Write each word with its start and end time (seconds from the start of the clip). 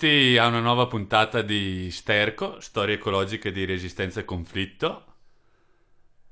Benvenuti 0.00 0.38
a 0.38 0.46
una 0.46 0.60
nuova 0.60 0.86
puntata 0.86 1.42
di 1.42 1.90
Sterco, 1.90 2.58
storie 2.60 2.94
ecologiche 2.94 3.52
di 3.52 3.66
resistenza 3.66 4.20
e 4.20 4.24
conflitto. 4.24 5.04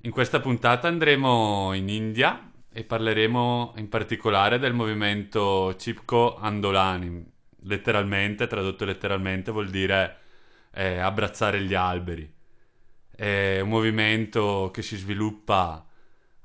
In 0.02 0.10
questa 0.10 0.40
puntata 0.40 0.88
andremo 0.88 1.74
in 1.74 1.90
India 1.90 2.50
e 2.72 2.84
parleremo 2.84 3.74
in 3.76 3.90
particolare 3.90 4.58
del 4.58 4.72
movimento 4.72 5.74
Chipko 5.76 6.38
Andolani. 6.38 7.22
Letteralmente, 7.64 8.46
tradotto 8.46 8.86
letteralmente, 8.86 9.50
vuol 9.50 9.68
dire 9.68 10.16
eh, 10.72 10.96
abbracciare 10.96 11.60
gli 11.60 11.74
alberi. 11.74 12.32
È 13.14 13.60
un 13.60 13.68
movimento 13.68 14.70
che 14.72 14.80
si 14.80 14.96
sviluppa 14.96 15.86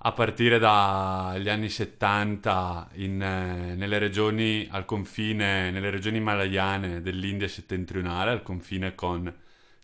a 0.06 0.12
partire 0.12 0.60
dagli 0.60 1.48
anni 1.48 1.70
70 1.70 2.90
in, 2.96 3.22
eh, 3.22 3.76
nelle 3.76 4.00
regioni 4.00 4.68
al 4.70 4.84
confine, 4.84 5.72
nelle 5.72 5.90
regioni 5.90 6.20
malayane 6.20 7.02
dell'India 7.02 7.48
settentrionale, 7.48 8.32
al 8.32 8.44
confine 8.44 8.96
con 8.96 9.34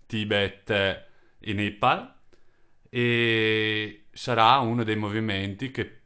Tibet 0.06 0.70
e 1.40 1.53
Nepal, 1.53 2.14
e 2.90 4.08
sarà 4.12 4.58
uno 4.58 4.84
dei 4.84 4.97
movimenti 4.97 5.72
che 5.72 6.00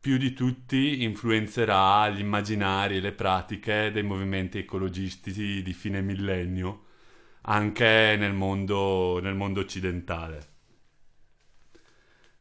più 0.00 0.16
di 0.16 0.32
tutti 0.32 1.04
influenzerà 1.04 2.08
gli 2.08 2.20
immaginari 2.20 2.96
e 2.96 3.00
le 3.00 3.12
pratiche 3.12 3.90
dei 3.92 4.02
movimenti 4.02 4.58
ecologisti 4.58 5.62
di 5.62 5.72
fine 5.72 6.00
millennio, 6.00 6.86
anche 7.42 8.16
nel 8.18 8.32
mondo, 8.32 9.20
nel 9.20 9.34
mondo 9.34 9.60
occidentale. 9.60 10.58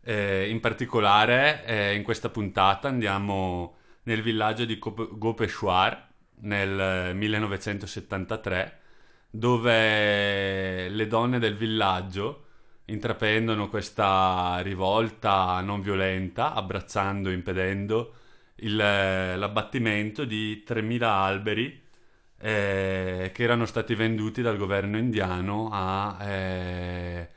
Eh, 0.10 0.50
in 0.50 0.60
particolare, 0.60 1.64
eh, 1.66 1.94
in 1.94 2.02
questa 2.02 2.30
puntata 2.30 2.88
andiamo 2.88 3.76
nel 4.06 4.24
villaggio 4.24 4.66
di 4.66 4.80
Gopeshwar 4.80 6.08
nel 6.40 7.16
1973, 7.16 8.80
dove 9.30 10.90
le 10.90 11.06
donne 11.08 11.38
del 11.38 11.56
villaggio 11.56 12.46
intraprendono 12.86 13.70
questa 13.70 14.62
rivolta 14.62 15.62
non 15.62 15.80
violenta, 15.80 16.56
abbracciando 16.56 17.30
e 17.30 17.34
impedendo 17.34 18.14
il, 18.62 18.78
l'abbattimento 18.78 20.26
di 20.26 20.64
3.000 20.68 21.04
alberi 21.04 21.84
eh, 22.40 23.30
che 23.32 23.44
erano 23.44 23.68
stati 23.68 23.94
venduti 23.94 24.42
dal 24.42 24.58
governo 24.58 24.98
indiano 24.98 25.70
a 25.72 26.18
eh, 26.28 27.30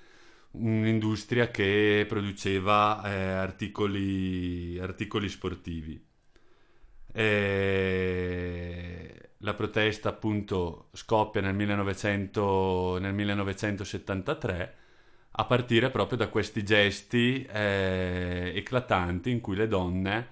un'industria 0.52 1.50
che 1.50 2.04
produceva 2.08 3.02
eh, 3.04 3.32
articoli, 3.32 4.78
articoli, 4.78 5.28
sportivi. 5.28 6.04
E 7.14 9.30
la 9.38 9.54
protesta 9.54 10.10
appunto 10.10 10.88
scoppia 10.92 11.41
nel, 11.41 11.54
1900, 11.54 12.98
nel 13.00 13.14
1973 13.14 14.76
a 15.32 15.44
partire 15.46 15.91
proprio 15.91 16.18
da 16.18 16.28
questi 16.28 16.62
gesti 16.62 17.42
eh, 17.44 18.52
eclatanti 18.54 19.30
in 19.30 19.41
cui 19.41 19.56
le 19.56 19.66
donne 19.66 20.28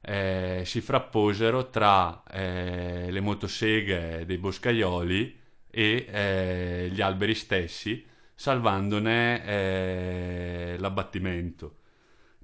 eh, 0.00 0.62
si 0.64 0.80
frapposero 0.80 1.70
tra 1.70 2.22
eh, 2.30 3.10
le 3.10 3.20
motoseghe 3.20 4.24
dei 4.26 4.38
boscaioli 4.38 5.40
e 5.70 6.06
eh, 6.08 6.88
gli 6.92 7.00
alberi 7.00 7.34
stessi 7.34 8.12
salvandone 8.34 9.44
eh, 9.44 10.76
l'abbattimento. 10.78 11.76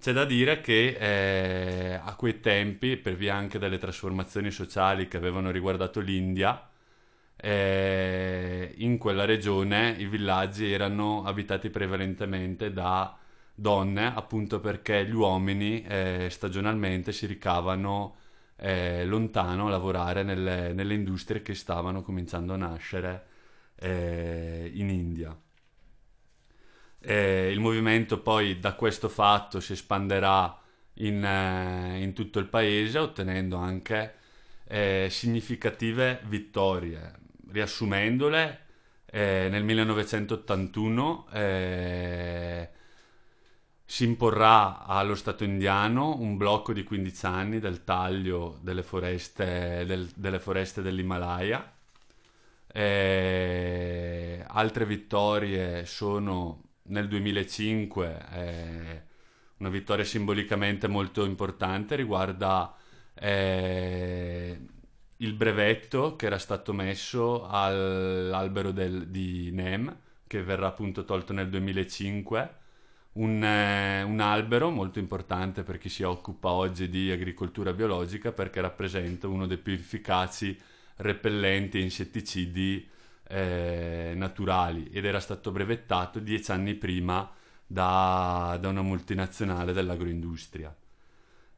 C'è 0.00 0.12
da 0.12 0.24
dire 0.24 0.60
che 0.60 0.96
eh, 0.98 2.00
a 2.02 2.14
quei 2.16 2.40
tempi, 2.40 2.96
per 2.96 3.16
via 3.16 3.34
anche 3.34 3.58
delle 3.58 3.78
trasformazioni 3.78 4.50
sociali 4.50 5.08
che 5.08 5.18
avevano 5.18 5.50
riguardato 5.50 6.00
l'India, 6.00 6.70
eh, 7.36 8.74
in 8.78 8.98
quella 8.98 9.24
regione 9.24 9.94
i 9.98 10.06
villaggi 10.06 10.70
erano 10.72 11.24
abitati 11.24 11.70
prevalentemente 11.70 12.72
da 12.72 13.16
donne, 13.54 14.06
appunto 14.14 14.60
perché 14.60 15.04
gli 15.06 15.14
uomini 15.14 15.82
eh, 15.82 16.28
stagionalmente 16.30 17.12
si 17.12 17.26
ricavano 17.26 18.16
eh, 18.56 19.04
lontano 19.04 19.66
a 19.66 19.70
lavorare 19.70 20.22
nelle, 20.22 20.72
nelle, 20.72 20.94
industrie 20.94 21.42
che 21.42 21.54
stavano 21.54 22.02
cominciando 22.02 22.54
a 22.54 22.56
nascere 22.56 23.26
eh, 23.76 24.70
in 24.74 24.90
India. 24.90 25.36
Eh, 27.03 27.50
il 27.50 27.61
movimento 27.61 28.21
poi 28.21 28.59
da 28.59 28.75
questo 28.75 29.09
fatto 29.09 29.61
si 29.61 29.72
espanderà 29.72 30.59
in, 30.94 31.25
eh, 31.25 32.03
in 32.03 32.12
tutto 32.12 32.38
il 32.38 32.47
paese 32.47 32.99
ottenendo 32.99 33.56
anche 33.56 34.15
eh, 34.66 35.09
significative 35.11 36.21
vittorie. 36.27 37.19
Riassumendole, 37.50 38.66
eh, 39.06 39.49
nel 39.50 39.65
1981 39.65 41.27
eh, 41.33 42.69
si 43.84 44.05
imporrà 44.05 44.84
allo 44.87 45.17
Stato 45.17 45.43
indiano 45.43 46.17
un 46.17 46.37
blocco 46.37 46.72
di 46.72 46.84
15 46.84 47.27
anni 47.27 47.59
del 47.59 47.82
taglio 47.82 48.59
delle 48.62 48.84
foreste, 48.84 49.84
del, 49.87 50.09
delle 50.15 50.38
foreste 50.38 50.81
dell'Himalaya. 50.82 51.75
Eh, 52.72 54.44
altre 54.47 54.87
vittorie 54.87 55.84
sono 55.87 56.69
nel 56.90 57.08
2005 57.08 58.26
eh, 58.32 59.02
una 59.58 59.68
vittoria 59.68 60.04
simbolicamente 60.04 60.88
molto 60.88 61.24
importante, 61.24 61.96
riguarda 61.96 62.74
eh, 63.14 64.58
il 65.16 65.34
brevetto 65.34 66.16
che 66.16 66.26
era 66.26 66.38
stato 66.38 66.72
messo 66.72 67.46
all'albero 67.46 68.70
del, 68.70 69.08
di 69.08 69.50
Nem, 69.52 69.94
che 70.26 70.42
verrà 70.42 70.68
appunto 70.68 71.04
tolto 71.04 71.32
nel 71.32 71.48
2005. 71.48 72.58
Un, 73.12 73.42
eh, 73.42 74.02
un, 74.02 74.20
albero 74.20 74.70
molto 74.70 74.98
importante 75.00 75.62
per 75.64 75.78
chi 75.78 75.88
si 75.88 76.04
occupa 76.04 76.50
oggi 76.50 76.88
di 76.88 77.10
agricoltura 77.10 77.72
biologica 77.72 78.31
perché 78.31 78.60
rappresenta 78.60 79.26
uno 79.26 79.46
dei 79.46 79.58
più 79.58 79.72
efficaci 79.72 80.56
repellenti 80.96 81.78
e 81.78 81.82
insetticidi 81.82 82.88
eh, 83.31 84.12
naturali 84.17 84.91
ed 84.93 85.05
era 85.05 85.21
stato 85.21 85.53
brevettato 85.53 86.19
dieci 86.19 86.50
anni 86.50 86.75
prima 86.75 87.31
da, 87.65 88.59
da 88.61 88.69
una 88.69 88.82
multinazionale 88.82 89.73
dell'agroindustria. 89.73 90.75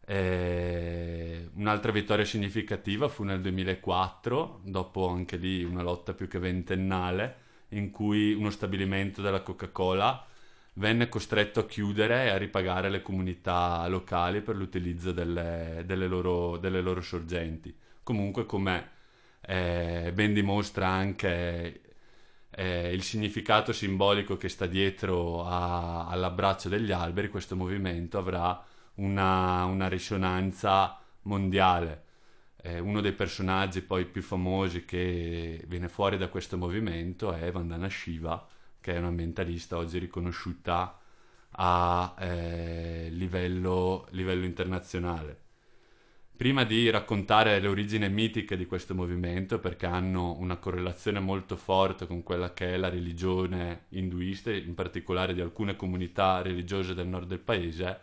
Eh, 0.04 1.48
un'altra 1.54 1.92
vittoria 1.92 2.24
significativa 2.24 3.08
fu 3.08 3.22
nel 3.24 3.40
2004, 3.40 4.60
dopo 4.64 5.08
anche 5.08 5.36
lì 5.36 5.64
una 5.64 5.82
lotta 5.82 6.12
più 6.12 6.28
che 6.28 6.38
ventennale, 6.38 7.36
in 7.70 7.90
cui 7.90 8.34
uno 8.34 8.50
stabilimento 8.50 9.22
della 9.22 9.40
Coca-Cola 9.40 10.26
venne 10.74 11.08
costretto 11.08 11.60
a 11.60 11.66
chiudere 11.66 12.24
e 12.24 12.28
a 12.28 12.36
ripagare 12.36 12.90
le 12.90 13.00
comunità 13.00 13.86
locali 13.88 14.42
per 14.42 14.56
l'utilizzo 14.56 15.12
delle, 15.12 15.82
delle, 15.86 16.06
loro, 16.06 16.58
delle 16.58 16.82
loro 16.82 17.00
sorgenti. 17.00 17.74
Comunque, 18.02 18.44
come 18.44 18.90
eh, 19.42 20.10
ben 20.14 20.32
dimostra 20.32 20.88
anche 20.88 21.80
eh, 22.50 22.92
il 22.92 23.02
significato 23.02 23.72
simbolico 23.72 24.36
che 24.36 24.48
sta 24.48 24.66
dietro 24.66 25.44
a, 25.44 26.06
all'abbraccio 26.08 26.68
degli 26.68 26.92
alberi, 26.92 27.28
questo 27.28 27.56
movimento 27.56 28.18
avrà 28.18 28.62
una, 28.94 29.64
una 29.64 29.88
risonanza 29.88 30.98
mondiale. 31.22 32.04
Eh, 32.64 32.78
uno 32.78 33.00
dei 33.00 33.12
personaggi 33.12 33.82
poi 33.82 34.04
più 34.06 34.22
famosi 34.22 34.84
che 34.84 35.64
viene 35.66 35.88
fuori 35.88 36.16
da 36.16 36.28
questo 36.28 36.56
movimento 36.56 37.32
è 37.32 37.50
Vandana 37.50 37.88
Shiva, 37.88 38.46
che 38.80 38.94
è 38.94 38.98
una 38.98 39.10
mentalista 39.10 39.76
oggi 39.76 39.98
riconosciuta 39.98 40.98
a 41.52 42.14
eh, 42.18 43.08
livello, 43.10 44.06
livello 44.10 44.44
internazionale. 44.44 45.40
Prima 46.36 46.64
di 46.64 46.90
raccontare 46.90 47.60
le 47.60 47.68
origini 47.68 48.08
mitiche 48.08 48.56
di 48.56 48.66
questo 48.66 48.94
movimento, 48.94 49.58
perché 49.58 49.86
hanno 49.86 50.36
una 50.38 50.56
correlazione 50.56 51.20
molto 51.20 51.56
forte 51.56 52.06
con 52.06 52.22
quella 52.22 52.52
che 52.52 52.74
è 52.74 52.76
la 52.76 52.88
religione 52.88 53.84
induista, 53.90 54.50
in 54.50 54.74
particolare 54.74 55.34
di 55.34 55.40
alcune 55.40 55.76
comunità 55.76 56.42
religiose 56.42 56.94
del 56.94 57.06
nord 57.06 57.28
del 57.28 57.38
paese, 57.38 58.00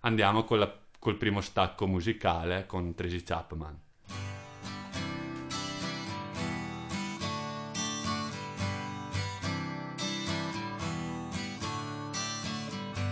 andiamo 0.00 0.46
la, 0.50 0.72
col 0.98 1.16
primo 1.16 1.40
stacco 1.40 1.86
musicale 1.86 2.66
con 2.66 2.94
Tracy 2.94 3.22
Chapman. 3.22 3.78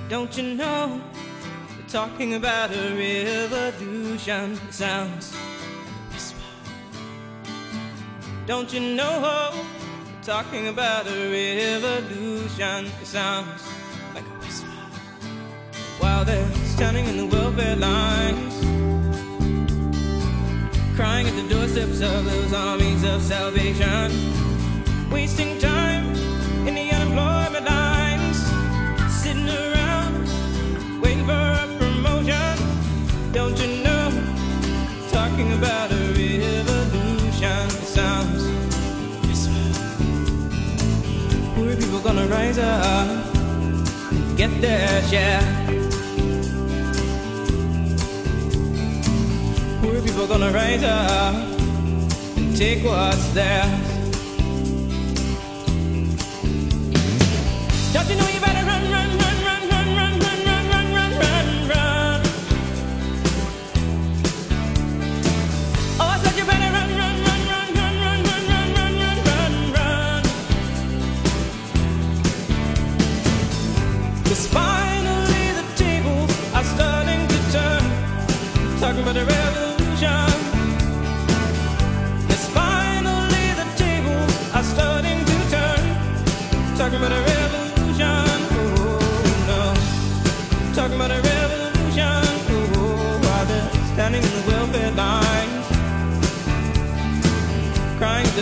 Don't 0.09 0.35
you 0.38 0.55
know? 0.55 1.18
Talking 1.88 2.35
about 2.35 2.70
a 2.70 2.94
revolution 2.94 4.61
sounds 4.70 5.32
like 5.32 5.40
a 5.40 6.12
whisper. 6.12 6.38
Don't 8.46 8.70
you 8.73 8.81
know? 8.81 9.64
Talking 10.23 10.69
about 10.69 11.06
a 11.06 11.81
revolution 11.81 12.90
sounds 13.05 13.62
like 14.14 14.25
a 14.25 14.38
whisper. 14.38 14.67
While 15.99 16.26
they're 16.26 16.52
standing 16.76 17.06
in 17.06 17.17
the 17.17 17.26
welfare 17.26 17.76
lines, 17.76 18.55
crying 20.94 21.26
at 21.26 21.37
the 21.37 21.49
doorsteps 21.49 22.02
of 22.02 22.25
those 22.26 22.52
armies 22.52 23.02
of 23.05 23.23
salvation, 23.23 24.12
wasting 25.11 25.58
time 25.58 25.98
Talking 35.19 35.53
about 35.55 35.91
a 35.91 35.97
revolution 36.15 37.70
sounds 37.97 38.44
Poor 41.56 41.75
people 41.75 41.99
gonna 41.99 42.26
rise 42.29 42.56
up 42.59 43.35
and 44.12 44.37
get 44.37 44.53
their 44.61 45.03
share. 45.11 45.43
Poor 49.82 50.00
people 50.03 50.29
gonna 50.29 50.53
rise 50.53 50.85
up 50.85 51.35
and 52.37 52.56
take 52.56 52.85
what's 52.85 53.26
theirs. 53.31 53.67
Don't 57.93 58.09
you 58.09 58.17
know 58.21 58.38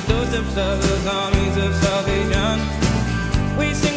the 0.01 0.13
doors 0.13 0.35
of 0.35 0.57
love, 0.57 1.07
armies 1.07 1.57
of 1.57 1.75
salvation. 1.77 3.59
We 3.59 3.73
sing. 3.73 3.96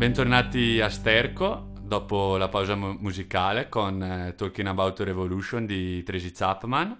Bentornati 0.00 0.80
a 0.80 0.88
Sterco 0.88 1.72
dopo 1.78 2.38
la 2.38 2.48
pausa 2.48 2.74
mu- 2.74 2.96
musicale 3.00 3.68
con 3.68 4.02
eh, 4.02 4.34
Talking 4.34 4.68
About 4.68 4.98
Revolution 5.00 5.66
di 5.66 6.02
Tracy 6.04 6.30
Chapman. 6.30 6.98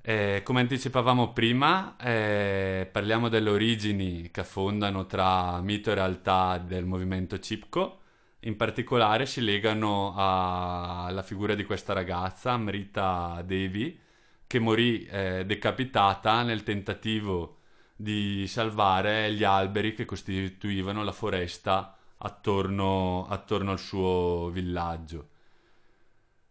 Eh, 0.00 0.42
come 0.44 0.60
anticipavamo 0.60 1.32
prima, 1.32 1.96
eh, 1.96 2.88
parliamo 2.92 3.28
delle 3.28 3.50
origini 3.50 4.30
che 4.30 4.42
affondano 4.42 5.06
tra 5.06 5.60
mito 5.60 5.90
e 5.90 5.94
realtà 5.94 6.58
del 6.58 6.84
movimento 6.84 7.40
Cipco. 7.40 8.02
In 8.42 8.54
particolare 8.56 9.26
si 9.26 9.40
legano 9.40 10.14
alla 10.16 11.24
figura 11.24 11.56
di 11.56 11.64
questa 11.64 11.94
ragazza, 11.94 12.52
Amrita 12.52 13.42
Devi, 13.44 13.98
che 14.46 14.60
morì 14.60 15.04
eh, 15.06 15.44
decapitata 15.44 16.44
nel 16.44 16.62
tentativo 16.62 17.58
di 17.96 18.46
salvare 18.46 19.32
gli 19.32 19.42
alberi 19.42 19.94
che 19.94 20.04
costituivano 20.04 21.02
la 21.02 21.10
foresta 21.10 21.96
attorno, 22.24 23.26
attorno 23.28 23.70
al 23.70 23.78
suo 23.78 24.48
villaggio. 24.50 25.28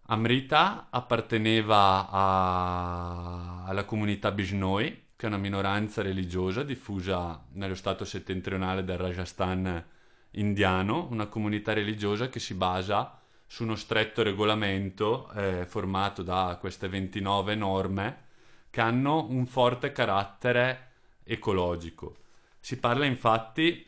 Amrita 0.08 0.88
apparteneva 0.89 2.10
a, 2.10 3.63
alla 3.65 3.86
comunità 3.86 4.32
Bishnoi, 4.32 5.01
che 5.15 5.25
è 5.25 5.30
una 5.30 5.38
minoranza 5.38 6.01
religiosa 6.01 6.63
diffusa 6.63 7.44
nello 7.53 7.75
stato 7.75 8.06
settentrionale 8.06 8.84
del 8.84 8.98
Rajasthan 8.98 9.86
indiano, 10.32 11.08
una 11.10 11.27
comunità 11.27 11.74
religiosa 11.74 12.30
che 12.30 12.39
si 12.39 12.53
basa 12.53 13.20
su 13.48 13.63
uno 13.63 13.75
stretto 13.75 14.24
regolamento 14.24 15.32
eh, 15.32 15.65
formato 15.65 16.22
da 16.24 16.58
queste 16.60 16.88
29 16.88 17.56
norme 17.56 18.22
che 18.70 18.82
hanno 18.82 19.25
un 19.30 19.46
forte 19.46 19.92
carattere 19.92 20.92
ecologico. 21.24 22.18
Si 22.60 22.80
parla 22.80 23.06
infatti 23.06 23.86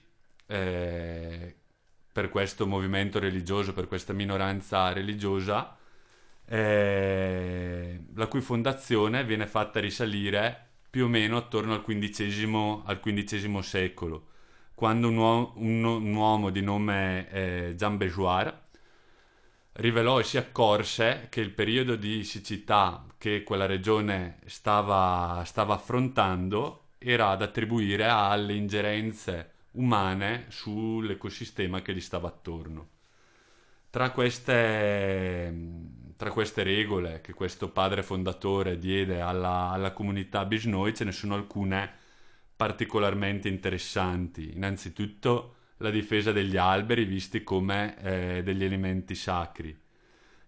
eh, 0.48 1.56
per 2.16 2.30
questo 2.30 2.66
movimento 2.66 3.20
religioso, 3.20 3.74
per 3.74 3.90
questa 3.90 4.14
minoranza 4.14 4.94
religiosa, 4.94 5.76
eh, 6.46 8.00
la 8.16 8.28
cui 8.28 8.40
fondazione 8.40 9.26
viene 9.26 9.46
fatta 9.46 9.82
risalire 9.82 10.68
più 10.90 11.06
o 11.06 11.08
meno 11.10 11.36
attorno 11.36 11.74
al 11.74 11.84
XV, 11.84 12.84
al 12.86 13.02
XV 13.02 13.60
secolo, 13.60 14.28
quando 14.76 15.10
un 15.10 15.18
uomo, 15.18 15.54
un, 15.58 15.84
un 15.84 16.14
uomo 16.14 16.52
di 16.52 16.62
nome 16.62 17.30
eh, 17.32 17.74
Jean 17.76 17.98
Bejoir 17.98 18.62
rivelò 19.74 20.18
e 20.18 20.24
si 20.24 20.38
accorse 20.38 21.28
che 21.30 21.42
il 21.42 21.52
periodo 21.52 21.98
di 21.98 22.24
siccità 22.24 23.06
che 23.18 23.44
quella 23.44 23.66
regione 23.66 24.40
stava, 24.46 25.44
stava 25.46 25.74
affrontando 25.74 26.92
era 26.98 27.36
da 27.36 27.44
attribuire 27.44 28.06
alle 28.06 28.54
ingerenze 28.54 29.55
umane 29.76 30.46
sull'ecosistema 30.50 31.82
che 31.82 31.94
gli 31.94 32.02
stava 32.02 32.28
attorno. 32.28 32.90
Tra 33.90 34.12
queste, 34.12 35.54
tra 36.18 36.32
queste 36.32 36.64
regole 36.64 37.22
che 37.22 37.34
questo 37.34 37.70
padre 37.70 38.04
fondatore 38.04 38.78
diede 38.78 39.22
alla, 39.22 39.70
alla 39.70 39.94
comunità 39.94 40.44
Bisnoi 40.44 40.94
ce 40.94 41.06
ne 41.06 41.14
sono 41.14 41.36
alcune 41.36 41.90
particolarmente 42.56 43.48
interessanti. 43.48 44.54
Innanzitutto 44.54 45.56
la 45.78 45.90
difesa 45.90 46.32
degli 46.32 46.58
alberi 46.58 47.06
visti 47.06 47.44
come 47.44 47.96
eh, 48.02 48.44
degli 48.44 48.64
elementi 48.64 49.16
sacri. 49.16 49.78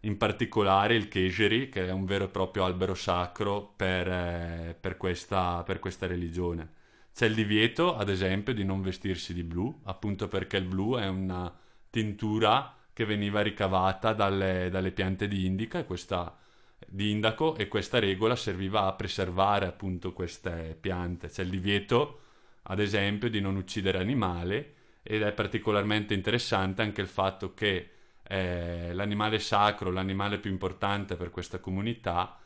In 0.02 0.18
particolare 0.18 0.96
il 0.96 1.08
Kesheri, 1.08 1.70
che 1.70 1.88
è 1.88 1.92
un 1.92 2.06
vero 2.06 2.26
e 2.26 2.30
proprio 2.30 2.66
albero 2.66 2.96
sacro 2.96 3.74
per, 3.76 4.08
eh, 4.08 4.78
per, 4.80 4.96
questa, 4.96 5.64
per 5.64 5.80
questa 5.80 6.08
religione. 6.08 6.76
C'è 7.18 7.26
il 7.26 7.34
divieto, 7.34 7.96
ad 7.96 8.10
esempio, 8.10 8.54
di 8.54 8.64
non 8.64 8.84
vestirsi 8.84 9.34
di 9.34 9.42
blu, 9.42 9.82
appunto 9.86 10.28
perché 10.28 10.58
il 10.58 10.66
blu 10.66 10.98
è 10.98 11.08
una 11.08 11.52
tintura 11.90 12.76
che 12.94 13.06
veniva 13.06 13.42
ricavata 13.42 14.14
dalle, 14.14 14.70
dalle 14.70 14.92
piante 14.92 15.28
di 15.28 15.44
indica 15.48 15.80
e 15.80 15.86
questa 15.86 16.38
di 16.86 17.10
indaco 17.10 17.56
e 17.56 17.68
questa 17.68 17.98
regola 17.98 18.36
serviva 18.36 18.86
a 18.86 18.94
preservare 18.94 19.66
appunto 19.66 20.14
queste 20.14 20.78
piante. 20.80 21.28
C'è 21.28 21.42
il 21.42 21.50
divieto, 21.50 22.20
ad 22.62 22.80
esempio, 22.80 23.32
di 23.32 23.42
non 23.42 23.56
uccidere 23.56 23.98
animali 23.98 24.76
ed 25.02 25.24
è 25.24 25.32
particolarmente 25.32 26.14
interessante 26.14 26.84
anche 26.84 27.02
il 27.02 27.08
fatto 27.08 27.56
che 27.56 27.90
eh, 28.22 28.94
l'animale 28.94 29.40
sacro, 29.40 29.90
l'animale 29.90 30.38
più 30.38 30.52
importante 30.52 31.16
per 31.16 31.32
questa 31.32 31.58
comunità, 31.58 32.38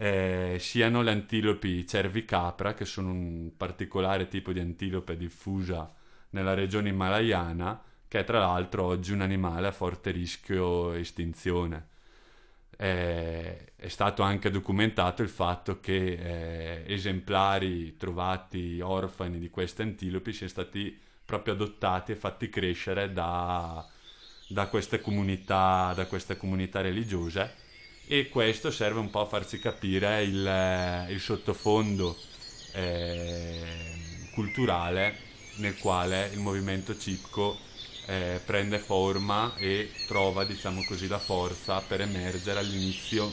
eh, 0.00 0.58
siano 0.60 1.02
le 1.02 1.10
antilopi 1.10 1.84
cervi-capra, 1.84 2.72
che 2.72 2.84
sono 2.84 3.10
un 3.10 3.50
particolare 3.56 4.28
tipo 4.28 4.52
di 4.52 4.60
antilope 4.60 5.16
diffusa 5.16 5.92
nella 6.30 6.54
regione 6.54 6.90
himalayana, 6.90 7.82
che 8.06 8.20
è 8.20 8.24
tra 8.24 8.38
l'altro 8.38 8.84
oggi 8.84 9.12
un 9.12 9.22
animale 9.22 9.66
a 9.66 9.72
forte 9.72 10.12
rischio 10.12 10.92
estinzione. 10.92 11.88
Eh, 12.76 13.72
è 13.74 13.88
stato 13.88 14.22
anche 14.22 14.50
documentato 14.50 15.22
il 15.22 15.28
fatto 15.28 15.80
che 15.80 16.84
eh, 16.84 16.84
esemplari 16.86 17.96
trovati 17.96 18.80
orfani 18.80 19.40
di 19.40 19.50
queste 19.50 19.82
antilopi 19.82 20.32
siano 20.32 20.52
stati 20.52 20.96
proprio 21.24 21.54
adottati 21.54 22.12
e 22.12 22.16
fatti 22.16 22.48
crescere 22.48 23.12
da, 23.12 23.84
da, 24.46 24.68
queste, 24.68 25.00
comunità, 25.00 25.92
da 25.96 26.06
queste 26.06 26.36
comunità 26.36 26.80
religiose 26.80 27.66
e 28.08 28.30
questo 28.30 28.70
serve 28.70 29.00
un 29.00 29.10
po' 29.10 29.20
a 29.20 29.26
farci 29.26 29.58
capire 29.58 30.22
il, 30.22 31.06
il 31.10 31.20
sottofondo 31.20 32.16
eh, 32.72 34.30
culturale 34.32 35.26
nel 35.56 35.76
quale 35.76 36.30
il 36.32 36.38
movimento 36.38 36.98
cipco 36.98 37.58
eh, 38.06 38.40
prende 38.44 38.78
forma 38.78 39.54
e 39.56 39.90
trova, 40.06 40.44
diciamo 40.44 40.82
così, 40.84 41.06
la 41.06 41.18
forza 41.18 41.80
per 41.80 42.00
emergere 42.00 42.60
all'inizio, 42.60 43.30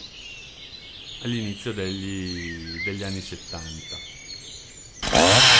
all'inizio 1.24 1.72
degli, 1.72 2.84
degli 2.84 3.03
anni 3.03 3.22
70. 3.22 5.54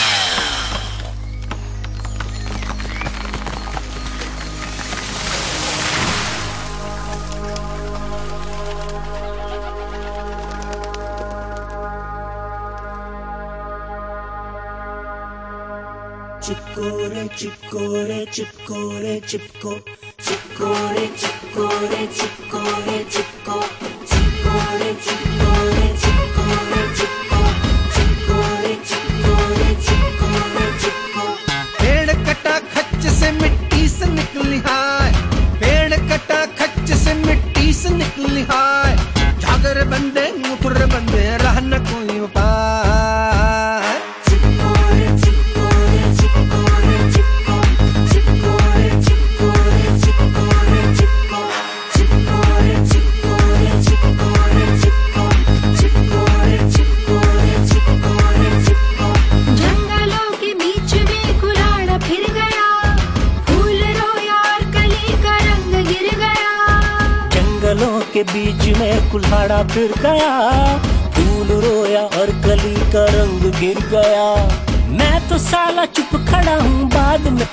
चिपकोरे 18.32 19.18
चिपको 19.28 19.72
चिपकोरे 20.26 21.06
चिपकोरे 21.20 22.06
चिपकोरे 22.18 22.95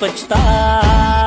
kaçta 0.03 1.22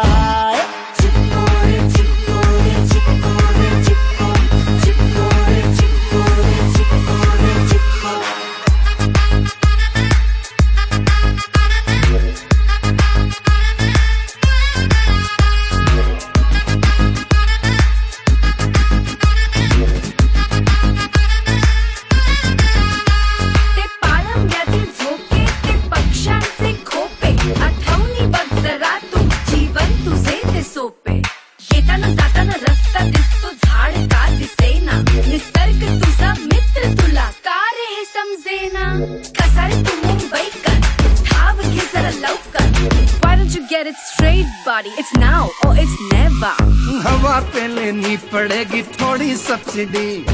सब्सिडी। 49.57 50.25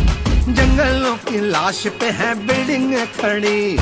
जंगलों 0.53 1.15
की 1.17 1.41
लाश 1.51 1.83
पे 2.01 2.07
है 2.11 2.31
बिल्डिंग 2.47 2.95
खड़ी। 3.19 3.77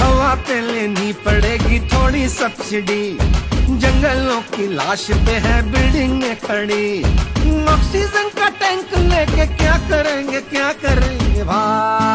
हवा 0.00 0.32
पे 0.46 0.60
लेनी 0.60 1.12
पड़ेगी 1.26 1.80
थोड़ी 1.88 2.28
सब्सिडी। 2.28 3.04
जंगलों 3.76 4.40
की 4.56 4.66
लाश 4.74 5.06
पे 5.26 5.36
है 5.46 5.62
बिल्डिंग 5.72 6.22
खड़ी। 6.46 6.88
ऑक्सीजन 7.74 8.28
का 8.38 8.48
टैंक 8.60 8.98
लेके 9.04 9.46
क्या 9.56 9.78
करेंगे 9.90 10.40
क्या 10.50 10.72
करेंगे 10.84 11.42
भाई? 11.42 12.05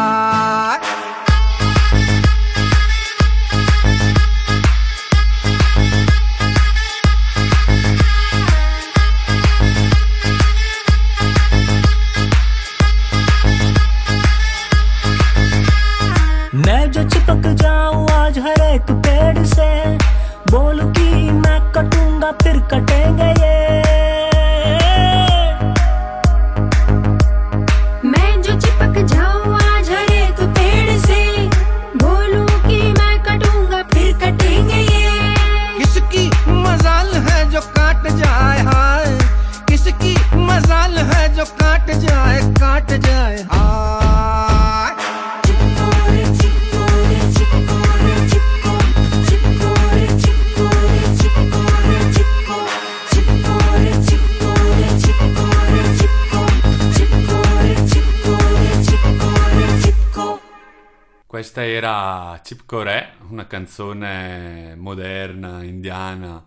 Era 61.81 62.39
Chip 62.43 62.69
Re, 62.69 63.13
una 63.29 63.47
canzone 63.47 64.75
moderna, 64.75 65.63
indiana, 65.63 66.45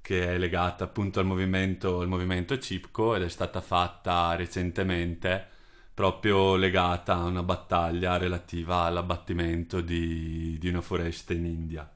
che 0.00 0.34
è 0.34 0.38
legata 0.38 0.84
appunto 0.84 1.18
al 1.18 1.26
movimento, 1.26 1.98
al 1.98 2.06
movimento 2.06 2.56
Chipko 2.56 3.16
ed 3.16 3.22
è 3.22 3.28
stata 3.28 3.60
fatta 3.60 4.36
recentemente 4.36 5.44
proprio 5.92 6.54
legata 6.54 7.14
a 7.14 7.24
una 7.24 7.42
battaglia 7.42 8.16
relativa 8.16 8.82
all'abbattimento 8.82 9.80
di, 9.80 10.56
di 10.60 10.68
una 10.68 10.82
foresta 10.82 11.32
in 11.32 11.46
India. 11.46 11.90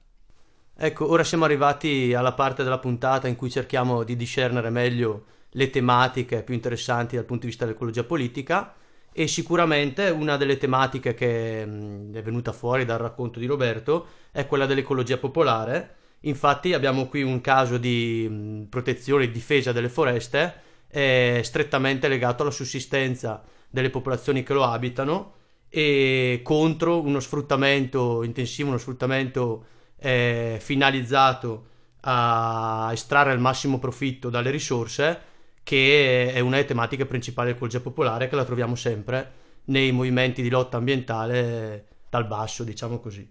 Ecco, 0.76 1.08
ora 1.08 1.22
siamo 1.22 1.44
arrivati 1.44 2.12
alla 2.12 2.32
parte 2.32 2.64
della 2.64 2.78
puntata 2.78 3.28
in 3.28 3.36
cui 3.36 3.50
cerchiamo 3.50 4.02
di 4.02 4.16
discernere 4.16 4.68
meglio 4.68 5.26
le 5.50 5.70
tematiche 5.70 6.42
più 6.42 6.54
interessanti 6.54 7.14
dal 7.14 7.24
punto 7.24 7.42
di 7.42 7.50
vista 7.50 7.66
dell'ecologia 7.66 8.02
politica 8.02 8.74
e 9.12 9.26
sicuramente 9.26 10.08
una 10.10 10.36
delle 10.36 10.56
tematiche 10.56 11.14
che 11.14 11.64
mh, 11.66 12.14
è 12.14 12.22
venuta 12.22 12.52
fuori 12.52 12.84
dal 12.84 12.98
racconto 12.98 13.38
di 13.38 13.46
Roberto 13.46 14.06
è 14.30 14.46
quella 14.46 14.66
dell'ecologia 14.66 15.18
popolare. 15.18 15.96
Infatti 16.20 16.72
abbiamo 16.74 17.06
qui 17.08 17.22
un 17.22 17.40
caso 17.40 17.78
di 17.78 18.26
mh, 18.28 18.68
protezione 18.68 19.24
e 19.24 19.30
difesa 19.30 19.72
delle 19.72 19.88
foreste 19.88 20.68
eh, 20.88 21.40
strettamente 21.44 22.08
legato 22.08 22.42
alla 22.42 22.50
sussistenza 22.50 23.42
delle 23.68 23.90
popolazioni 23.90 24.42
che 24.42 24.52
lo 24.52 24.64
abitano 24.64 25.34
e 25.68 26.40
contro 26.42 27.00
uno 27.00 27.20
sfruttamento 27.20 28.22
intensivo, 28.24 28.68
uno 28.68 28.78
sfruttamento 28.78 29.64
eh, 29.98 30.58
finalizzato 30.60 31.66
a 32.02 32.88
estrarre 32.92 33.32
il 33.32 33.38
massimo 33.38 33.78
profitto 33.78 34.30
dalle 34.30 34.50
risorse, 34.50 35.20
che 35.62 36.32
è 36.32 36.40
una 36.40 36.56
delle 36.56 36.68
tematiche 36.68 37.06
principali 37.06 37.48
dell'ecologia 37.48 37.80
popolare, 37.80 38.28
che 38.28 38.36
la 38.36 38.44
troviamo 38.44 38.74
sempre 38.74 39.32
nei 39.64 39.92
movimenti 39.92 40.42
di 40.42 40.48
lotta 40.48 40.76
ambientale 40.76 41.86
dal 42.08 42.26
basso, 42.26 42.64
diciamo 42.64 42.98
così. 42.98 43.28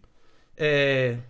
Eh, 0.53 1.21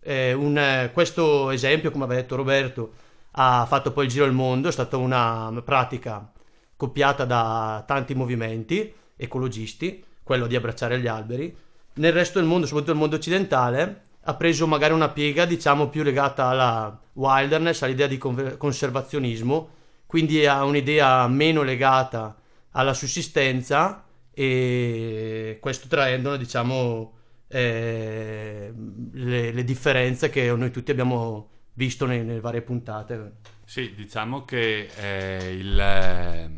eh, 0.00 0.32
un, 0.32 0.90
questo 0.92 1.50
esempio, 1.50 1.90
come 1.90 2.04
aveva 2.04 2.20
detto 2.20 2.36
Roberto, 2.36 2.92
ha 3.32 3.64
fatto 3.66 3.92
poi 3.92 4.04
il 4.04 4.10
giro 4.10 4.24
del 4.24 4.34
mondo, 4.34 4.68
è 4.68 4.72
stata 4.72 4.96
una 4.96 5.52
pratica 5.64 6.30
copiata 6.76 7.24
da 7.24 7.84
tanti 7.86 8.14
movimenti 8.14 8.92
ecologisti, 9.16 10.04
quello 10.22 10.46
di 10.46 10.56
abbracciare 10.56 11.00
gli 11.00 11.06
alberi. 11.06 11.56
Nel 11.94 12.12
resto 12.12 12.38
del 12.38 12.48
mondo, 12.48 12.66
soprattutto 12.66 12.92
nel 12.92 13.00
mondo 13.00 13.16
occidentale, 13.16 14.02
ha 14.20 14.34
preso 14.34 14.66
magari 14.66 14.92
una 14.92 15.08
piega, 15.08 15.44
diciamo, 15.44 15.88
più 15.88 16.02
legata 16.02 16.46
alla 16.46 17.00
wilderness, 17.14 17.82
all'idea 17.82 18.06
di 18.06 18.18
conservazionismo, 18.18 19.70
quindi 20.12 20.44
ha 20.44 20.62
un'idea 20.62 21.26
meno 21.26 21.62
legata 21.62 22.36
alla 22.72 22.92
sussistenza 22.92 24.04
e 24.30 25.56
questo 25.58 25.88
traendone, 25.88 26.36
diciamo, 26.36 27.14
eh, 27.48 28.74
le, 29.10 29.52
le 29.52 29.64
differenze 29.64 30.28
che 30.28 30.54
noi 30.54 30.70
tutti 30.70 30.90
abbiamo 30.90 31.48
visto 31.72 32.04
nei- 32.04 32.26
nelle 32.26 32.40
varie 32.40 32.60
puntate. 32.60 33.36
Sì, 33.64 33.94
diciamo 33.94 34.44
che 34.44 34.90
eh, 34.98 35.54
il, 35.54 35.80
eh, 35.80 36.50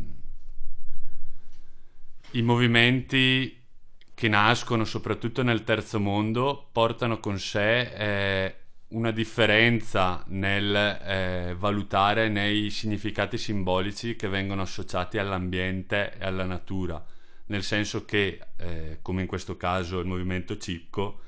i 2.32 2.42
movimenti 2.42 3.62
che 4.14 4.26
nascono 4.26 4.84
soprattutto 4.84 5.44
nel 5.44 5.62
terzo 5.62 6.00
mondo 6.00 6.70
portano 6.72 7.20
con 7.20 7.38
sé 7.38 7.82
eh, 7.82 8.63
una 8.94 9.10
differenza 9.10 10.22
nel 10.28 10.74
eh, 10.74 11.54
valutare 11.58 12.28
nei 12.28 12.70
significati 12.70 13.36
simbolici 13.36 14.14
che 14.14 14.28
vengono 14.28 14.62
associati 14.62 15.18
all'ambiente 15.18 16.16
e 16.16 16.24
alla 16.24 16.44
natura, 16.44 17.04
nel 17.46 17.64
senso 17.64 18.04
che, 18.04 18.40
eh, 18.56 18.98
come 19.02 19.22
in 19.22 19.26
questo 19.26 19.56
caso 19.56 19.98
il 19.98 20.06
movimento 20.06 20.56
Cipco, 20.58 21.20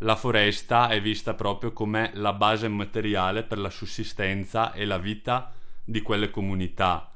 la 0.00 0.14
foresta 0.14 0.88
è 0.88 1.00
vista 1.00 1.32
proprio 1.32 1.72
come 1.72 2.10
la 2.14 2.34
base 2.34 2.68
materiale 2.68 3.44
per 3.44 3.58
la 3.58 3.70
sussistenza 3.70 4.74
e 4.74 4.84
la 4.84 4.98
vita 4.98 5.54
di 5.82 6.02
quelle 6.02 6.28
comunità. 6.28 7.10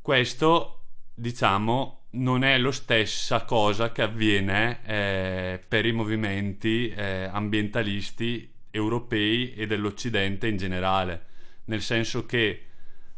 Questo, 0.00 0.84
diciamo, 1.12 2.06
non 2.12 2.42
è 2.42 2.56
lo 2.56 2.70
stessa 2.70 3.44
cosa 3.44 3.92
che 3.92 4.00
avviene 4.00 4.80
eh, 4.86 5.64
per 5.68 5.84
i 5.84 5.92
movimenti 5.92 6.88
eh, 6.88 7.28
ambientalisti 7.30 8.52
europei 8.74 9.54
e 9.54 9.66
dell'Occidente 9.66 10.48
in 10.48 10.56
generale, 10.56 11.26
nel 11.66 11.80
senso 11.80 12.26
che 12.26 12.66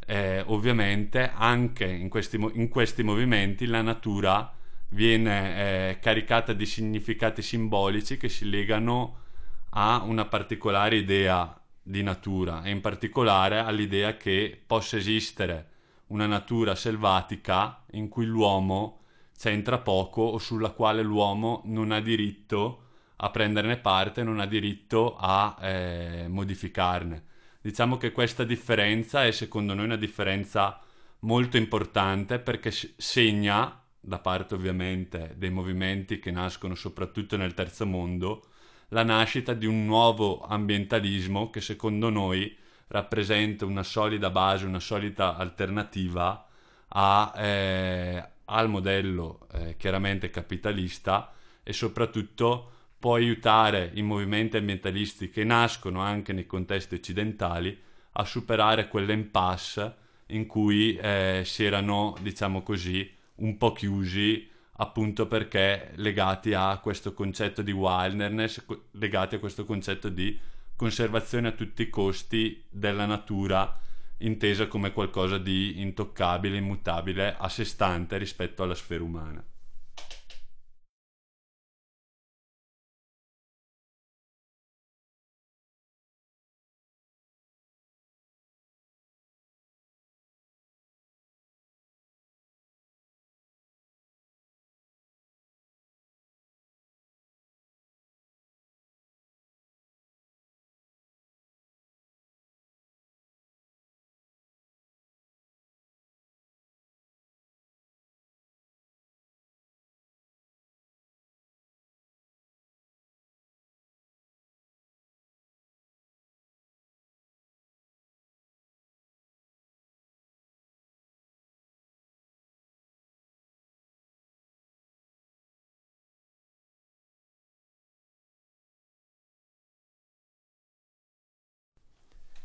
eh, 0.07 0.43
ovviamente 0.47 1.33
anche 1.35 1.87
in 1.87 2.11
questi, 2.11 2.37
in 2.37 2.69
questi 2.69 3.03
movimenti 3.03 3.65
la 3.67 3.81
natura 3.81 4.53
viene 4.91 5.89
eh, 5.91 5.99
caricata 5.99 6.53
di 6.53 6.67
significati 6.67 7.41
simbolici 7.41 8.19
che 8.19 8.29
si 8.29 8.49
legano 8.49 9.23
a 9.71 10.03
una 10.05 10.27
particolare 10.27 10.97
idea 10.97 11.59
di 11.83 12.03
natura 12.03 12.63
e 12.63 12.71
in 12.71 12.81
particolare 12.81 13.59
all'idea 13.59 14.17
che 14.17 14.61
possa 14.65 14.97
esistere 14.97 15.71
una 16.09 16.27
natura 16.27 16.75
selvatica 16.75 17.83
in 17.93 18.09
cui 18.09 18.27
l'uomo 18.27 19.01
c'entra 19.37 19.79
poco 19.79 20.23
o 20.23 20.39
sulla 20.39 20.71
quale 20.71 21.03
l'uomo 21.03 21.63
non 21.65 21.91
ha 21.91 22.01
diritto 22.01 22.83
a 23.17 23.31
prenderne 23.31 23.79
parte, 23.79 24.23
non 24.23 24.41
ha 24.41 24.47
diritto 24.47 25.17
a 25.17 25.57
eh, 25.61 26.27
modificarne. 26.29 27.25
Diciamo 27.61 27.97
che 27.97 28.13
questa 28.13 28.45
differenza 28.45 29.25
è 29.25 29.31
secondo 29.33 29.75
noi 29.75 29.87
una 29.87 29.97
differenza 29.97 30.81
molto 31.21 31.57
importante 31.57 32.39
perché 32.39 32.71
segna, 32.71 33.83
da 33.99 34.19
parte 34.19 34.55
ovviamente 34.55 35.35
dei 35.37 35.51
movimenti 35.51 36.19
che 36.19 36.31
nascono 36.31 36.75
soprattutto 36.75 37.37
nel 37.37 37.55
terzo 37.55 37.87
mondo, 37.87 38.47
la 38.91 39.03
nascita 39.03 39.53
di 39.53 39.67
un 39.67 39.85
nuovo 39.85 40.43
ambientalismo 40.43 41.51
che 41.51 41.61
secondo 41.61 42.09
noi 42.09 42.57
rappresenta 42.89 43.65
una 43.65 43.83
solida 43.83 44.31
base, 44.31 44.65
una 44.65 44.79
solida 44.79 45.37
alternativa 45.37 46.47
a, 46.89 47.33
eh, 47.37 48.29
al 48.45 48.69
modello 48.69 49.49
eh, 49.53 49.77
chiaramente 49.77 50.31
capitalista 50.31 51.33
e 51.65 51.73
soprattutto 51.73 52.75
può 53.07 53.15
aiutare 53.15 53.93
i 53.95 54.03
movimenti 54.03 54.57
ambientalisti 54.57 55.31
che 55.31 55.45
nascono 55.45 56.01
anche 56.01 56.33
nei 56.33 56.45
contesti 56.45 56.97
occidentali 56.97 57.81
a 58.15 58.25
superare 58.25 58.89
quell'impasse 58.89 59.95
in 60.31 60.49
cui 60.49 60.97
eh, 60.97 61.43
si 61.45 61.65
erano, 61.65 62.17
diciamo 62.21 62.63
così, 62.63 63.09
un 63.37 63.57
po' 63.59 63.71
chiusi 63.71 64.51
appunto 64.79 65.29
perché 65.29 65.93
legati 65.95 66.53
a 66.53 66.77
questo 66.79 67.15
concetto 67.15 67.63
di 67.63 67.71
wilderness, 67.71 68.65
co- 68.65 68.87
legati 68.91 69.37
a 69.37 69.39
questo 69.39 69.65
concetto 69.65 70.09
di 70.09 70.37
conservazione 70.75 71.47
a 71.47 71.53
tutti 71.53 71.83
i 71.83 71.89
costi 71.89 72.65
della 72.69 73.07
natura 73.07 73.79
intesa 74.19 74.67
come 74.67 74.91
qualcosa 74.91 75.39
di 75.39 75.81
intoccabile, 75.81 76.57
immutabile, 76.57 77.37
a 77.39 77.49
sé 77.49 77.65
stante 77.65 78.19
rispetto 78.19 78.65
alla 78.65 78.75
sfera 78.75 79.05
umana. 79.05 79.45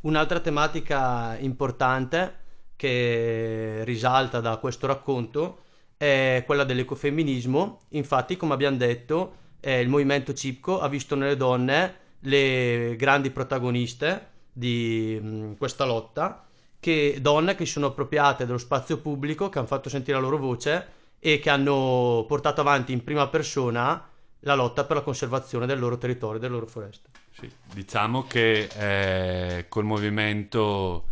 Un'altra 0.02 0.40
tematica 0.40 1.38
importante 1.40 2.40
che 2.76 3.82
risalta 3.84 4.40
da 4.40 4.58
questo 4.58 4.88
racconto 4.88 5.60
è 5.98 6.44
quella 6.48 6.64
dell'ecofemminismo. 6.64 7.82
Infatti, 7.90 8.36
come 8.36 8.54
abbiamo 8.54 8.78
detto, 8.78 9.36
eh, 9.60 9.80
il 9.80 9.90
movimento 9.90 10.34
Cipco 10.34 10.80
ha 10.80 10.88
visto 10.88 11.16
nelle 11.16 11.38
donne 11.38 11.96
le 12.22 12.96
grandi 12.98 13.30
protagoniste 13.30 14.30
di 14.52 15.20
mh, 15.22 15.58
questa 15.58 15.86
lotta, 15.86 16.48
che 16.80 17.20
donne 17.22 17.54
che 17.54 17.66
si 17.68 17.74
sono 17.74 17.88
appropriate 17.88 18.48
dello 18.48 18.58
spazio 18.58 18.98
pubblico, 18.98 19.50
che 19.50 19.60
hanno 19.60 19.68
fatto 19.68 19.90
sentire 19.90 20.18
la 20.18 20.24
loro 20.24 20.38
voce 20.38 20.88
e 21.20 21.38
che 21.38 21.52
hanno 21.52 22.26
portato 22.28 22.62
avanti 22.62 22.92
in 22.92 23.04
prima 23.04 23.28
persona 23.28 24.10
la 24.40 24.56
lotta 24.56 24.86
per 24.86 24.98
la 24.98 25.04
conservazione 25.04 25.68
del 25.68 25.78
loro 25.78 26.00
territorio, 26.00 26.40
delle 26.40 26.54
loro 26.54 26.66
foreste. 26.66 27.21
Sì, 27.34 27.50
diciamo 27.74 28.28
che 28.28 28.68
eh, 28.76 29.66
col 29.70 29.86
movimento, 29.86 31.08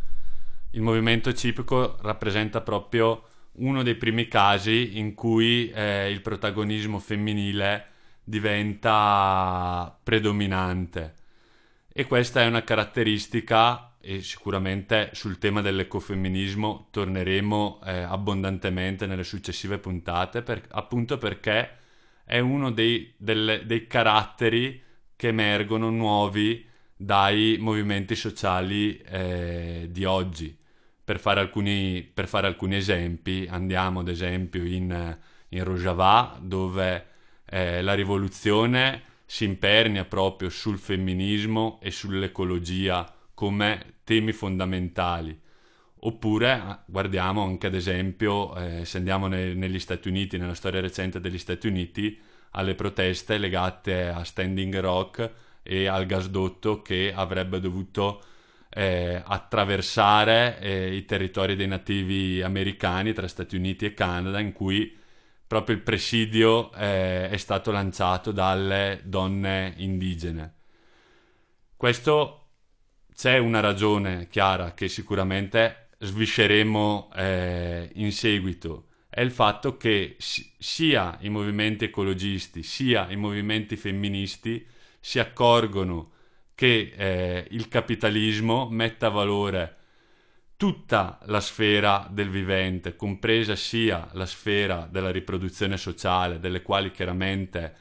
il 0.72 0.82
movimento 0.82 1.34
civico 1.34 1.98
rappresenta 2.02 2.62
proprio 2.62 3.24
uno 3.54 3.84
dei 3.84 3.96
primi 3.96 4.28
casi 4.28 4.98
in 5.00 5.14
cui 5.16 5.70
eh, 5.72 6.10
il 6.12 6.22
protagonismo 6.22 7.00
femminile 7.00 7.86
diventa 8.24 9.98
predominante. 10.04 11.16
E 11.92 12.06
questa 12.06 12.42
è 12.42 12.48
una 12.48 12.64
caratteristica 12.64 13.96
e 14.02 14.22
sicuramente 14.22 15.10
sul 15.14 15.40
tema 15.40 15.62
dell'ecofemminismo 15.62 16.88
torneremo 16.92 17.82
eh, 17.86 18.00
abbondantemente 18.02 19.06
nelle 19.08 19.24
successive 19.24 19.80
puntate, 19.80 20.42
per- 20.44 20.66
appunto 20.72 21.18
perché 21.18 21.78
è 22.24 22.40
uno 22.40 22.72
dei, 22.72 23.14
delle- 23.18 23.66
dei 23.66 23.88
caratteri 23.88 24.82
che 25.20 25.28
emergono 25.28 25.90
nuovi 25.90 26.66
dai 26.96 27.58
movimenti 27.60 28.16
sociali 28.16 28.98
eh, 29.00 29.90
di 29.92 30.06
oggi. 30.06 30.58
Per 31.04 31.20
fare, 31.20 31.42
alcuni, 31.42 32.10
per 32.14 32.26
fare 32.26 32.48
alcuni 32.48 32.78
esempi, 32.78 33.46
andiamo 33.50 34.00
ad 34.00 34.08
esempio 34.08 34.64
in, 34.64 35.18
in 35.50 35.64
Rojava, 35.66 36.40
dove 36.42 37.06
eh, 37.50 37.82
la 37.82 37.96
rivoluzione 37.96 39.02
si 39.26 39.44
impernia 39.44 40.06
proprio 40.06 40.48
sul 40.48 40.78
femminismo 40.78 41.82
e 41.82 41.92
sull'ecologia 41.92 43.14
come 43.34 43.96
temi 44.06 44.32
fondamentali. 44.32 45.38
Oppure 46.02 46.52
ah, 46.52 46.82
guardiamo 46.86 47.44
anche 47.44 47.68
ad 47.68 47.74
esempio, 47.74 48.56
eh, 48.56 48.86
se 48.86 49.00
andiamo 49.00 49.28
ne- 49.28 49.54
negli 49.54 49.80
Stati 49.80 50.08
Uniti, 50.08 50.38
nella 50.38 50.54
storia 50.54 50.80
recente 50.80 51.20
degli 51.20 51.38
Stati 51.38 51.68
Uniti, 51.68 52.18
alle 52.52 52.76
proteste 52.76 53.38
legate 53.38 54.08
a 54.08 54.24
Standing 54.24 54.80
Rock 54.80 55.32
e 55.64 55.88
al 55.88 56.06
gasdotto 56.06 56.82
che 56.82 57.14
avrebbe 57.14 57.60
dovuto 57.60 58.24
eh, 58.70 59.22
attraversare 59.24 60.60
eh, 60.60 60.96
i 60.96 61.06
territori 61.06 61.56
dei 61.56 61.68
nativi 61.68 62.42
americani 62.42 63.14
tra 63.14 63.28
Stati 63.28 63.56
Uniti 63.56 63.86
e 63.86 63.94
Canada, 63.94 64.40
in 64.40 64.54
cui 64.54 64.96
proprio 65.46 65.76
il 65.76 65.82
presidio 65.82 66.72
eh, 66.74 67.30
è 67.30 67.38
stato 67.38 67.72
lanciato 67.72 68.32
dalle 68.32 69.02
donne 69.04 69.74
indigene. 69.78 70.54
Questo 71.76 72.36
c'è 73.16 73.38
una 73.38 73.60
ragione 73.60 74.28
chiara 74.28 74.74
che 74.74 74.88
sicuramente 74.88 75.90
svisceremo 75.98 77.12
eh, 77.16 77.90
in 77.96 78.12
seguito, 78.12 78.89
è 79.10 79.22
il 79.22 79.32
fatto 79.32 79.78
che 79.78 80.16
si- 80.20 80.52
sia 80.58 81.18
i 81.22 81.30
movimenti 81.30 81.86
ecologisti 81.86 82.64
sia 82.64 83.10
i 83.10 83.16
movimenti 83.16 83.76
femministi 83.76 84.66
si 85.00 85.20
accorgono 85.20 86.12
che 86.56 86.94
eh, 86.96 87.48
il 87.52 87.68
capitalismo 87.70 88.68
metta 88.70 89.08
a 89.08 89.10
valore 89.10 89.76
tutta 90.58 91.20
la 91.28 91.40
sfera 91.40 92.08
del 92.12 92.30
vivente, 92.30 92.96
compresa 92.98 93.56
sia 93.56 94.10
la 94.14 94.26
sfera 94.26 94.88
della 94.92 95.10
riproduzione 95.12 95.78
sociale, 95.78 96.40
delle 96.40 96.62
quali 96.62 96.92
chiaramente 96.92 97.76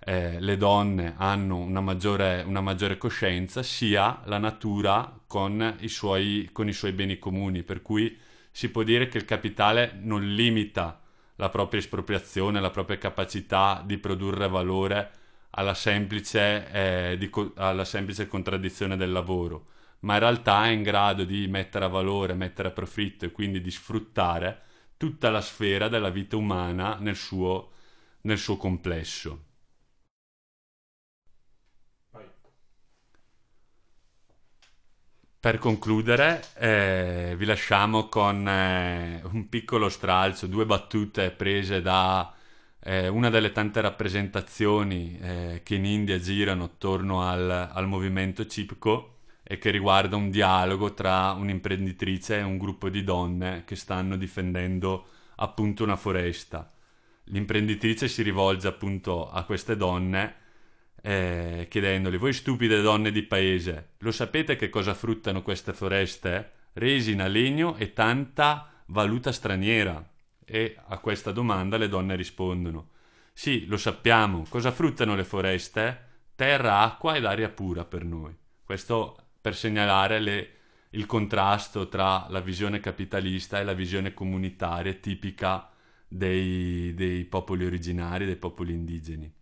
eh, 0.00 0.38
le 0.38 0.56
donne 0.58 1.14
hanno 1.16 1.56
una 1.58 1.80
maggiore, 1.80 2.42
una 2.46 2.60
maggiore 2.60 2.98
coscienza, 2.98 3.62
sia 3.62 4.20
la 4.26 4.36
natura 4.38 5.18
con 5.26 5.76
i, 5.80 5.88
suoi, 5.88 6.50
con 6.52 6.68
i 6.68 6.72
suoi 6.74 6.92
beni 6.92 7.18
comuni, 7.18 7.62
per 7.62 7.80
cui 7.82 8.14
si 8.58 8.70
può 8.70 8.82
dire 8.82 9.06
che 9.06 9.18
il 9.18 9.24
capitale 9.24 9.96
non 10.02 10.34
limita 10.34 11.00
la 11.36 11.48
propria 11.48 11.78
espropriazione, 11.78 12.58
la 12.58 12.70
propria 12.72 12.98
capacità 12.98 13.84
di 13.86 13.98
produrre 13.98 14.48
valore 14.48 15.10
alla 15.50 15.74
semplice, 15.74 16.68
eh, 16.72 17.28
co- 17.30 17.52
alla 17.54 17.84
semplice 17.84 18.26
contraddizione 18.26 18.96
del 18.96 19.12
lavoro, 19.12 19.66
ma 20.00 20.14
in 20.14 20.18
realtà 20.18 20.64
è 20.64 20.70
in 20.70 20.82
grado 20.82 21.22
di 21.22 21.46
mettere 21.46 21.84
a 21.84 21.88
valore, 21.88 22.34
mettere 22.34 22.66
a 22.66 22.72
profitto 22.72 23.26
e 23.26 23.30
quindi 23.30 23.60
di 23.60 23.70
sfruttare 23.70 24.60
tutta 24.96 25.30
la 25.30 25.40
sfera 25.40 25.86
della 25.86 26.10
vita 26.10 26.36
umana 26.36 26.96
nel 26.98 27.14
suo, 27.14 27.70
nel 28.22 28.38
suo 28.38 28.56
complesso. 28.56 29.47
Per 35.40 35.58
concludere, 35.58 36.42
eh, 36.56 37.34
vi 37.38 37.44
lasciamo 37.44 38.08
con 38.08 38.48
eh, 38.48 39.22
un 39.30 39.48
piccolo 39.48 39.88
stralcio, 39.88 40.48
due 40.48 40.66
battute 40.66 41.30
prese 41.30 41.80
da 41.80 42.34
eh, 42.80 43.06
una 43.06 43.30
delle 43.30 43.52
tante 43.52 43.80
rappresentazioni 43.80 45.16
eh, 45.20 45.60
che 45.62 45.76
in 45.76 45.84
India 45.84 46.18
girano 46.18 46.64
attorno 46.64 47.22
al, 47.22 47.70
al 47.72 47.86
movimento 47.86 48.46
Cipco 48.46 49.18
e 49.44 49.58
che 49.58 49.70
riguarda 49.70 50.16
un 50.16 50.28
dialogo 50.30 50.92
tra 50.92 51.30
un'imprenditrice 51.30 52.38
e 52.38 52.42
un 52.42 52.58
gruppo 52.58 52.88
di 52.88 53.04
donne 53.04 53.62
che 53.64 53.76
stanno 53.76 54.16
difendendo 54.16 55.06
appunto 55.36 55.84
una 55.84 55.94
foresta. 55.94 56.68
L'imprenditrice 57.26 58.08
si 58.08 58.22
rivolge 58.22 58.66
appunto 58.66 59.30
a 59.30 59.44
queste 59.44 59.76
donne 59.76 60.34
eh, 61.02 61.66
chiedendoli, 61.68 62.16
voi 62.16 62.32
stupide 62.32 62.80
donne 62.80 63.10
di 63.10 63.22
paese, 63.22 63.90
lo 63.98 64.10
sapete 64.10 64.56
che 64.56 64.68
cosa 64.68 64.94
fruttano 64.94 65.42
queste 65.42 65.72
foreste? 65.72 66.52
Resina, 66.72 67.26
legno 67.26 67.76
e 67.76 67.92
tanta 67.92 68.70
valuta 68.86 69.32
straniera. 69.32 70.06
E 70.44 70.76
a 70.86 70.98
questa 70.98 71.30
domanda 71.30 71.76
le 71.76 71.88
donne 71.88 72.16
rispondono, 72.16 72.90
sì, 73.32 73.66
lo 73.66 73.76
sappiamo, 73.76 74.46
cosa 74.48 74.70
fruttano 74.72 75.14
le 75.14 75.24
foreste? 75.24 76.06
Terra, 76.34 76.80
acqua 76.80 77.16
ed 77.16 77.24
aria 77.24 77.48
pura 77.48 77.84
per 77.84 78.04
noi. 78.04 78.34
Questo 78.64 79.16
per 79.40 79.54
segnalare 79.54 80.20
le- 80.20 80.50
il 80.90 81.06
contrasto 81.06 81.88
tra 81.88 82.26
la 82.30 82.40
visione 82.40 82.80
capitalista 82.80 83.60
e 83.60 83.64
la 83.64 83.74
visione 83.74 84.14
comunitaria 84.14 84.94
tipica 84.94 85.70
dei, 86.06 86.94
dei 86.94 87.24
popoli 87.24 87.64
originari, 87.66 88.24
dei 88.24 88.36
popoli 88.36 88.72
indigeni. 88.72 89.32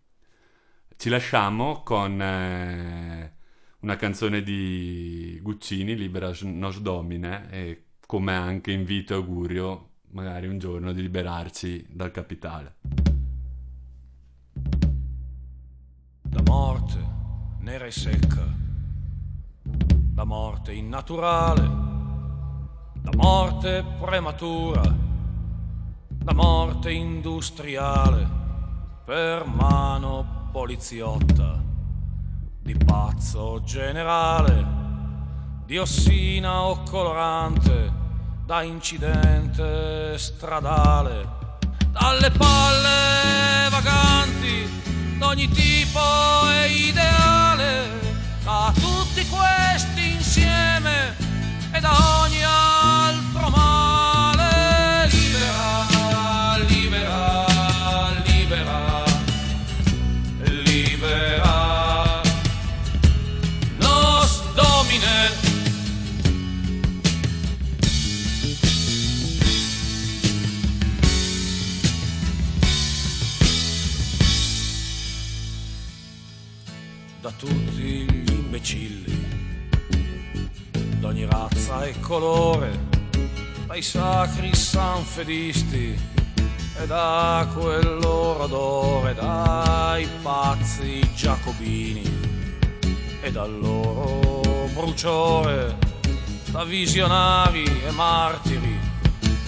Ci 0.99 1.09
lasciamo 1.09 1.83
con 1.83 2.19
eh, 2.19 3.33
una 3.81 3.95
canzone 3.97 4.41
di 4.41 5.39
Guccini, 5.43 5.95
Libera 5.95 6.31
Nos 6.41 6.79
Domine, 6.79 7.51
e 7.51 7.83
come 8.07 8.35
anche 8.35 8.71
invito 8.71 9.13
e 9.13 9.17
augurio 9.17 9.89
magari 10.13 10.47
un 10.47 10.57
giorno 10.57 10.93
di 10.93 11.03
liberarci 11.03 11.85
dal 11.91 12.09
capitale. 12.09 12.77
La 16.31 16.41
morte 16.43 16.97
nera 17.59 17.85
e 17.85 17.91
secca, 17.91 18.43
la 20.15 20.23
morte 20.23 20.73
innaturale, 20.73 21.61
la 23.03 23.11
morte 23.15 23.85
prematura, 23.99 24.81
la 24.81 26.33
morte 26.33 26.91
industriale. 26.91 28.35
Per 29.05 29.45
mano 29.45 30.36
poliziotta 30.57 31.61
di 32.63 32.75
pazzo 32.83 33.61
generale, 33.63 34.65
di 35.67 35.77
ossina 35.77 36.63
o 36.63 36.81
colorante 36.81 37.93
da 38.43 38.63
incidente 38.63 40.17
stradale, 40.17 41.29
dalle 41.91 42.31
palle 42.31 43.69
vaganti 43.69 44.67
d'ogni 45.19 45.47
tipo 45.49 45.99
e 46.49 46.71
ideale, 46.87 47.89
da 48.43 48.73
tutti 48.73 49.27
questi 49.27 50.13
insieme 50.13 51.15
e 51.71 51.79
da 51.79 52.23
ogni 52.23 52.43
altro 52.43 52.66
da 77.27 77.33
tutti 77.35 77.81
gli 77.81 78.31
imbecilli, 78.31 79.25
d'ogni 80.99 81.25
razza 81.25 81.83
e 81.83 81.99
colore, 81.99 82.71
dai 83.65 83.81
sacri 83.81 84.55
sanfedisti 84.55 85.99
e 86.79 86.87
da 86.87 87.45
quel 87.53 87.97
loro 87.99 88.43
odore, 88.43 89.13
dai 89.13 90.07
pazzi 90.21 91.05
giacobini 91.15 92.03
e 93.19 93.29
dal 93.29 93.59
loro 93.59 94.69
bruciore, 94.73 95.77
da 96.51 96.63
visionari 96.63 97.65
e 97.65 97.91
martiri 97.91 98.79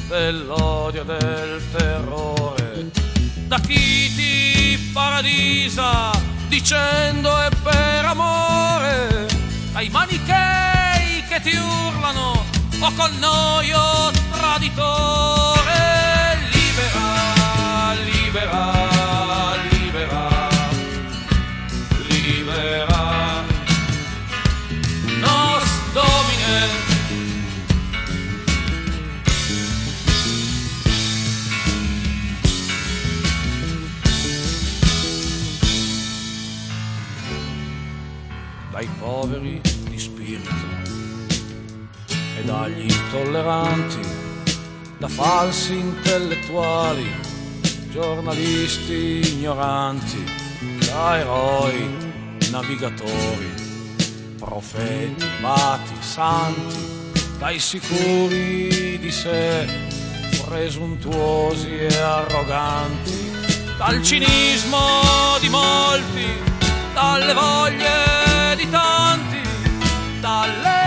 dell'odio 0.10 1.04
e 1.04 1.06
del 1.06 1.62
terrore, 1.72 2.92
da 3.48 3.58
chi 3.60 4.13
ti 4.15 4.92
paradisa 4.92 6.29
dicendo 6.50 7.40
è 7.40 7.50
per 7.64 8.06
amore, 8.06 9.28
dai 9.72 9.88
manichei 9.90 11.24
che 11.30 11.40
ti 11.42 11.56
urlano 11.56 12.44
o 12.80 12.92
col 12.96 13.14
noio 13.20 14.12
traditore, 14.32 15.80
libera, 16.52 17.94
libera, 18.04 18.99
poveri 39.10 39.60
di 39.89 39.98
spirito 39.98 40.67
e 42.38 42.43
dagli 42.43 42.91
intolleranti, 42.91 44.00
da 45.00 45.08
falsi 45.08 45.80
intellettuali, 45.80 47.10
giornalisti 47.89 49.34
ignoranti, 49.34 50.24
da 50.86 51.17
eroi, 51.17 51.89
navigatori, 52.52 53.52
profeti, 54.38 55.26
bati, 55.41 55.95
santi, 56.02 56.78
dai 57.39 57.58
sicuri 57.58 59.00
di 59.00 59.12
sé, 59.12 59.65
presuntuosi 60.45 61.78
e 61.78 61.98
arroganti, 61.98 63.32
dal 63.76 64.04
cinismo 64.04 64.78
di 65.39 65.50
molti, 65.50 66.28
dalle 66.93 67.34
voglie 67.34 68.18
di 68.60 68.69
tanti, 68.69 69.41
dall'egoismo 70.19 70.79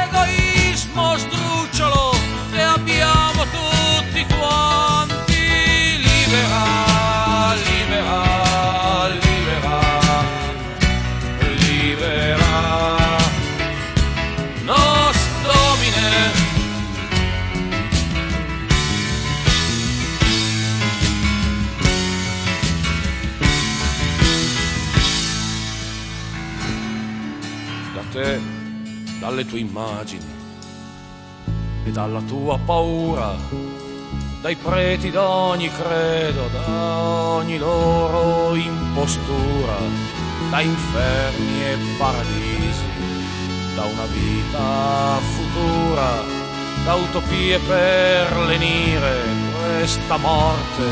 dalle 29.43 29.47
tue 29.47 29.59
immagini 29.59 30.41
e 31.85 31.91
dalla 31.91 32.21
tua 32.21 32.59
paura, 32.59 33.35
dai 34.41 34.55
preti 34.57 35.11
d'ogni 35.11 35.71
credo, 35.71 36.49
da 36.53 36.99
ogni 37.39 37.59
loro 37.59 38.55
impostura, 38.55 39.77
da 40.51 40.61
inferni 40.61 41.65
e 41.65 41.77
paradisi, 41.99 42.85
da 43.75 43.83
una 43.83 44.05
vita 44.07 45.19
futura, 45.35 46.23
da 46.85 46.95
utopie 46.95 47.59
per 47.59 48.37
lenire 48.47 49.25
questa 49.59 50.17
morte 50.19 50.85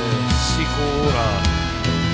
sicura, 0.55 1.59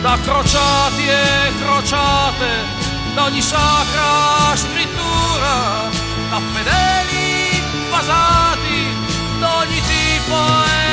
da 0.03 0.19
crociati 0.23 1.09
e 1.09 1.53
crociate, 1.63 2.85
da 3.15 3.25
ogni 3.25 3.41
sacra 3.41 4.55
scrittura, 4.55 5.96
da 6.37 6.43
fedeli 6.53 7.63
basati, 7.91 8.95
d'ogni 9.41 9.81
tipo 9.81 10.86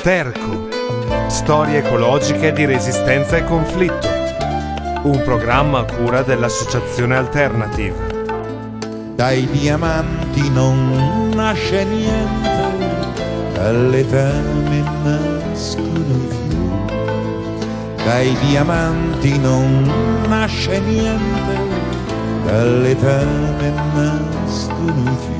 Sterco. 0.00 0.68
Storie 1.26 1.78
ecologiche 1.78 2.52
di 2.52 2.64
resistenza 2.64 3.36
e 3.36 3.42
conflitto. 3.44 4.06
Un 5.02 5.20
programma 5.24 5.80
a 5.80 5.84
cura 5.84 6.22
dell'Associazione 6.22 7.16
Alternative. 7.16 7.96
Dai 9.16 9.48
diamanti 9.50 10.48
non 10.50 11.30
nasce 11.34 11.84
niente, 11.84 12.48
dalle 13.54 14.08
tane 14.08 14.84
nascono 15.02 16.14
i 16.14 16.28
fiori. 16.28 18.04
Dai 18.04 18.36
diamanti 18.46 19.36
non 19.36 19.92
nasce 20.28 20.78
niente, 20.78 21.58
dalle 22.44 22.96
tane 22.96 23.72
nascono 23.94 25.10
i 25.10 25.16
fiori. 25.16 25.37